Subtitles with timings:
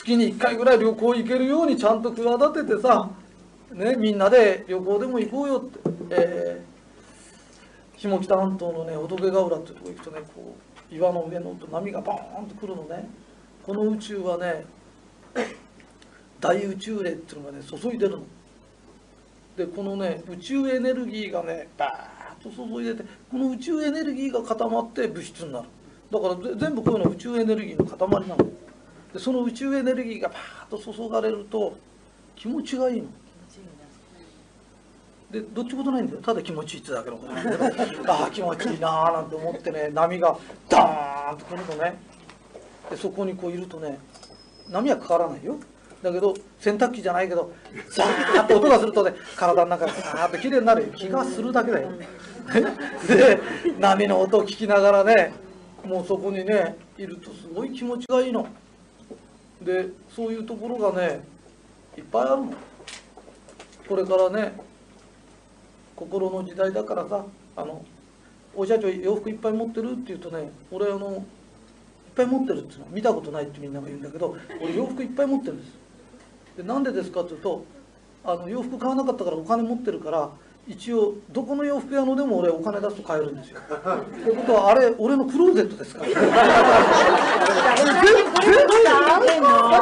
[0.00, 3.10] 月に1回ぐらい旅行行けるようにちゃんと企ててさ、
[3.72, 5.78] ね、みんなで旅行でも行こうよって、
[6.10, 10.56] えー、下北半島のね仏ヶ浦っていうとこ行くとねこ
[10.90, 13.08] う岩の上の波がバーンと来るのね。
[13.64, 14.64] この宇宙はね
[16.40, 18.22] 大宇宙霊っていうのがね注いでるの。
[19.56, 25.68] でこのね宇宙エネルギーがねバーッと注いでてこの宇宙エネルギーが固まって物質になる。
[26.10, 28.50] だから全部こういうの宇宙エネルギーの塊なの。
[29.12, 31.76] でその宇宙エネルギーがバーッと注がれると
[32.36, 33.08] 気持ちがいいの。
[35.30, 36.20] でどっちことないんだよ。
[36.22, 40.36] ただ気持ちいいってだけのことなんだけど ああ気持ちいいなーなんて思ってね波が
[40.68, 41.98] ダーンと来るとね。
[42.90, 43.98] でそこにこういるとね
[44.68, 45.56] 波はかからないよ。
[46.02, 47.52] だけど洗濯機じゃないけど
[47.90, 51.90] ザーッと音がするとね体の中がザーッときれいになる気がするだけだよ。
[53.06, 53.38] で
[53.78, 55.32] 波の音を聞きながらね
[55.84, 58.48] もうそこにねいるとすごい気持ちがいいの
[59.62, 61.20] でそういうところがね
[61.96, 62.52] いっぱいあるの
[63.88, 64.52] これからね
[65.96, 67.24] 心の時代だからさ
[67.56, 67.84] あの
[68.54, 71.22] お社長洋服いっぱい持ってるって言うとね俺あのいっ
[72.14, 75.72] ぱい持ってるっていうの見たことないってみんなが言うんだけど俺洋服いっぱい持ってるんです
[76.56, 77.64] でなんでですかっていうと
[78.24, 80.30] あの洋服買わなかったからお金持ってるから
[80.68, 83.60] 一応どこの洋服屋のでも俺お金出すと買えるんですよ。
[83.60, 86.06] ってことはあれ俺のクローゼットですから。
[86.06, 86.20] 全 部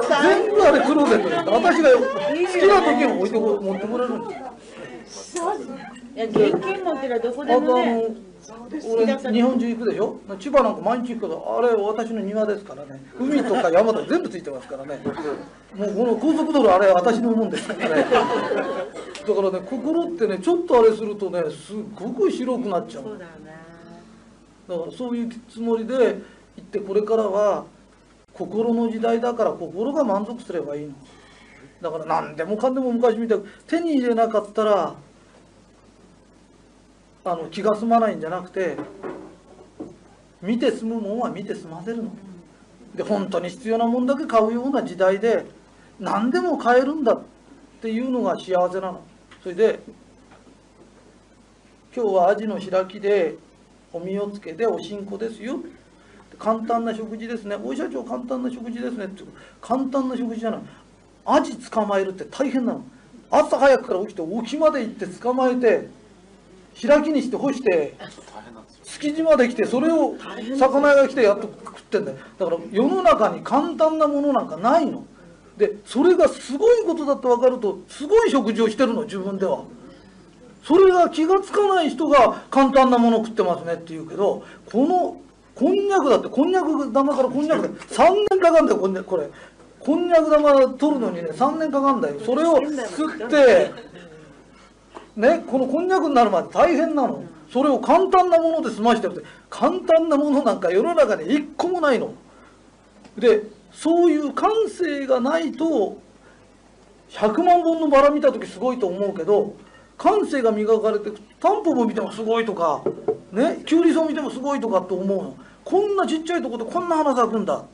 [0.00, 1.36] 全部あれクローゼットで。
[1.36, 4.36] 私が好きな時に置いてこ持ってこれるんで
[5.06, 5.54] すよ。
[6.14, 8.36] いや現金持ってるどこでもね。
[8.88, 15.00] 俺日本中行くでしょ千葉なんか毎日行くけどあれ私の庭ですからね海とか山とか全部ついてますからね
[15.74, 23.56] もうこの高速道路あれ私のもんですからねだからね心ってねちょっとあれするとねすっごく広くなっちゃうそうだよね
[24.68, 26.12] だからそういうつもりで行
[26.60, 27.64] ってこれからは
[28.36, 30.94] 心の時代だから心が満足すればいいの
[31.80, 34.94] だから何でもかんでも昔みたいに手に入れなかったら
[37.24, 38.76] あの気が済まないんじゃなくて
[40.40, 42.10] 見て済むもんは見て済ませるの。
[42.94, 45.44] で本当に必要なもんだけ買うような時代で
[45.98, 47.22] 何でも買えるんだっ
[47.82, 49.02] ていうのが幸せなの。
[49.42, 49.80] それで
[51.94, 53.36] 今日はアジの開きで
[53.92, 55.58] お身をつけておしんこですよ。
[56.38, 57.56] 簡単な食事ですね。
[57.56, 59.06] お医者長簡単な食事ですね。
[59.06, 59.24] って
[59.60, 60.60] 簡単な食事じゃない。
[61.24, 62.84] アジ捕まえるって大変なの。
[63.30, 65.88] 朝早くから起きて沖まで行って捕まえて
[66.80, 67.96] 開きにして干して
[68.84, 70.14] 築地まで来てそれを
[70.56, 72.18] 魚屋が来てやっと食ってんだよ。
[72.38, 75.04] だから世の中に簡単なものなんかないの。
[75.56, 79.64] でそれがすごいことだって分かるとすごい食事をしてるの自分では。
[80.62, 85.20] それが気が付かない人が簡単なもの食ってますねって言うけどこの
[85.56, 89.30] こんにゃくだってこんにゃく玉からこんにゃくで3年かかるんだよこんにゃくこれ。
[89.80, 92.20] こんにゃく玉取るのにね3年かかるんだよ。
[92.20, 93.72] それを吸って
[95.16, 97.24] ねこのこんにゃくになるまで大変なの。
[97.50, 102.12] それを簡単なもので済ましてるって簡単なものなんか世の中に一個もないの。
[103.16, 105.96] でそういう感性がないと
[107.10, 109.54] 100万本のバラ見た時すごいと思うけど
[109.96, 112.82] 感性が磨かれてタンポポ見てもすごいとか
[113.32, 115.36] ねキュウリソウ見てもすごいとかって思うの。
[115.64, 117.64] こんなちっちゃいとこでこんな花咲くんだ。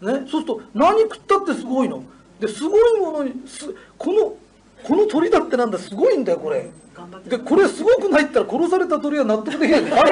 [0.00, 2.02] ねそうすると何食ったってすごいの。
[2.40, 4.34] ですごいものにすこの
[4.84, 6.70] この鳥だってなんだすごいんだよこれ。
[7.26, 10.02] でこれすごくないったら殺された鳥は納得できないだっ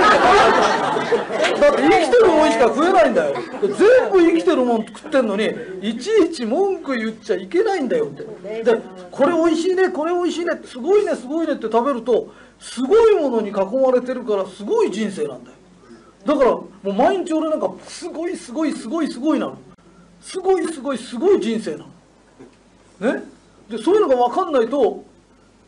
[1.77, 3.35] て生きてるもんしか食えないんだよ。
[3.61, 5.51] 全部生きてるもん食ってんのに
[5.83, 8.63] いちいち文句言っちゃいけないんだよって。
[8.63, 15.57] でこれ美味しいねこれ美味しいねすごいねすごいねって食べるとすごいものに囲まれてるからすごい人生なんだよ。
[16.25, 19.59] だからもう毎日俺なんかすごいすごいすごいすごいなの。
[20.21, 21.87] すごいすごいすごい人生な
[23.01, 23.13] の。
[23.15, 23.23] ね？
[23.71, 25.05] でそういうのが分かんないと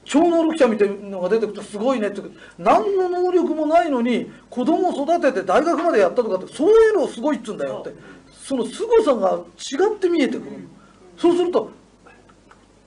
[0.04, 2.20] 超能力者みたいなのが出てくるとすごいねって。
[2.58, 7.96] 何の能力もないのに子供を育てて大学までやったとかってそういうのをすごいっつうんだよって。
[8.42, 10.68] その凄さが違って見えてくる
[11.16, 11.70] そうすると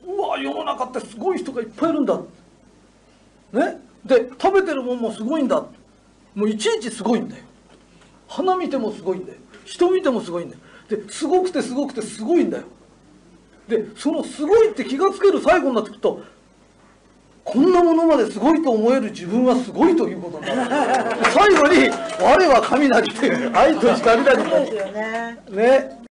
[0.06, 2.20] うわ世の中ってすごい人がいっぱいいるんだ。
[3.54, 3.80] ね？
[4.04, 5.66] で食べてるもんもすごいんだ。
[6.36, 7.44] もういちいちすごいんだよ。
[8.28, 9.38] 花見てもすごいんだよ。
[9.64, 10.62] 人見てもすごいんだよ。
[10.90, 12.66] ですごくてすごくてすごいんだよ。
[13.68, 16.22] でそのすごいって気がつける最後になってくると
[17.44, 21.16] こんなものまですごいと思える自分はすごいということになる。
[21.32, 21.90] 最後に
[22.20, 25.38] 「我は雷」っていう愛とし雷そうですよね。
[25.52, 26.05] ね